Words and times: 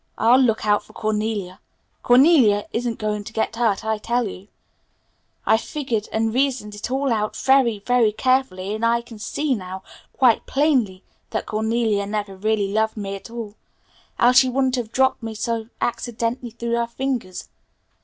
I'll 0.17 0.41
look 0.41 0.65
out 0.65 0.81
for 0.81 0.93
Cornelia. 0.93 1.59
Cornelia 2.01 2.65
isn't 2.73 2.97
going 2.97 3.23
to 3.23 3.31
get 3.33 3.55
hurt. 3.55 3.85
I 3.85 3.99
tell 3.99 4.27
you 4.27 4.47
I've 5.45 5.61
figured 5.61 6.09
and 6.11 6.33
reasoned 6.33 6.73
it 6.73 6.89
all 6.89 7.13
out 7.13 7.35
very, 7.37 7.77
very 7.85 8.11
carefully; 8.11 8.73
and 8.73 8.83
I 8.83 9.03
can 9.03 9.19
see 9.19 9.53
now, 9.53 9.83
quite 10.11 10.47
plainly, 10.47 11.03
that 11.29 11.45
Cornelia 11.45 12.07
never 12.07 12.35
really 12.35 12.73
loved 12.73 12.97
me 12.97 13.15
at 13.15 13.29
all 13.29 13.53
else 14.17 14.37
she 14.37 14.49
wouldn't 14.49 14.77
have 14.77 14.91
dropped 14.91 15.21
me 15.21 15.35
so 15.35 15.69
accidentally 15.83 16.49
through 16.49 16.77
her 16.77 16.87
fingers. 16.87 17.49